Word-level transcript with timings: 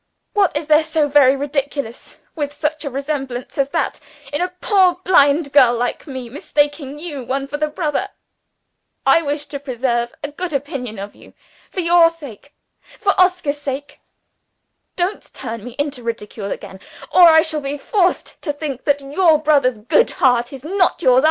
What 0.33 0.57
is 0.57 0.65
there 0.65 0.81
so 0.83 1.07
very 1.07 1.35
ridiculous 1.35 2.17
with 2.35 2.53
such 2.53 2.83
a 2.83 2.89
resemblance 2.89 3.59
as 3.59 3.69
that 3.69 3.99
in 4.33 4.41
a 4.41 4.47
poor 4.59 4.95
blind 5.03 5.53
girl 5.53 5.75
like 5.77 6.07
me 6.07 6.27
mistaking 6.27 6.97
you 6.97 7.21
one 7.23 7.45
for 7.45 7.57
the 7.57 7.71
other? 7.79 8.07
I 9.05 9.21
wish 9.21 9.45
to 9.45 9.59
preserve 9.59 10.15
a 10.23 10.31
good 10.31 10.53
opinion 10.53 10.97
of 10.97 11.13
you, 11.13 11.35
for 11.69 11.81
Oscar's 11.85 13.59
sake. 13.61 13.99
Don't 14.95 15.31
turn 15.35 15.63
me 15.63 15.75
into 15.77 16.01
ridicule 16.01 16.51
again 16.51 16.79
or 17.13 17.29
I 17.29 17.43
shall 17.43 17.61
be 17.61 17.77
forced 17.77 18.41
to 18.41 18.51
think 18.51 18.83
that 18.85 19.01
your 19.01 19.37
brother's 19.39 19.77
good 19.81 20.09
heart 20.17 20.51
is 20.51 20.63
not 20.63 21.03
yours 21.03 21.09
also!" 21.11 21.19